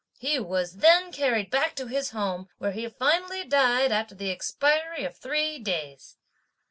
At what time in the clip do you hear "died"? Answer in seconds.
3.45-3.91